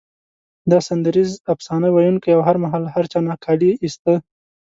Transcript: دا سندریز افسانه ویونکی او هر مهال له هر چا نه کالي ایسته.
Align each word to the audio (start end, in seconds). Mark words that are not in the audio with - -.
دا 0.71 0.79
سندریز 0.89 1.31
افسانه 1.53 1.87
ویونکی 1.95 2.29
او 2.35 2.41
هر 2.47 2.57
مهال 2.63 2.81
له 2.85 2.89
هر 2.95 3.05
چا 3.11 3.19
نه 3.29 3.35
کالي 3.43 3.71
ایسته. 3.83 4.13